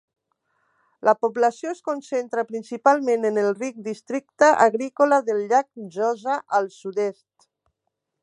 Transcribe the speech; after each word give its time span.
La 1.07 1.13
població 1.25 1.73
es 1.73 1.81
concentra 1.89 2.45
principalment 2.53 3.27
en 3.29 3.37
el 3.43 3.51
ric 3.59 3.77
districte 3.89 4.49
agrícola 4.65 5.21
del 5.29 5.45
llac 5.53 5.69
Mjøsa, 5.83 6.41
al 6.61 6.73
sud-est. 6.79 7.49